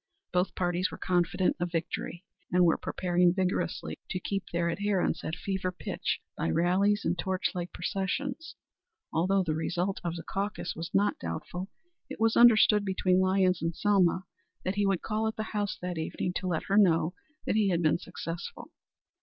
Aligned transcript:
Both 0.33 0.55
parties 0.55 0.89
were 0.89 0.97
confident 0.97 1.57
of 1.59 1.71
victory, 1.71 2.25
and 2.51 2.65
were 2.65 2.75
preparing 2.75 3.35
vigorously 3.35 3.99
to 4.09 4.19
keep 4.19 4.45
their 4.49 4.67
adherents 4.71 5.23
at 5.23 5.35
fever 5.35 5.71
pitch 5.71 6.19
by 6.35 6.49
rallies 6.49 7.05
and 7.05 7.15
torch 7.15 7.51
light 7.53 7.71
processions. 7.71 8.55
Although 9.13 9.43
the 9.43 9.53
result 9.53 10.01
of 10.03 10.15
the 10.15 10.23
caucus 10.23 10.73
was 10.75 10.89
not 10.91 11.19
doubtful, 11.19 11.69
it 12.09 12.19
was 12.19 12.35
understood 12.35 12.83
between 12.83 13.19
Lyons 13.19 13.61
and 13.61 13.75
Selma 13.75 14.23
that 14.65 14.73
he 14.73 14.87
would 14.87 15.03
call 15.03 15.27
at 15.27 15.35
the 15.35 15.43
house 15.53 15.77
that 15.83 15.99
evening 15.99 16.33
to 16.37 16.47
let 16.47 16.63
her 16.63 16.79
know 16.79 17.13
that 17.45 17.53
he 17.53 17.69
had 17.69 17.83
been 17.83 17.99
successful. 17.99 18.71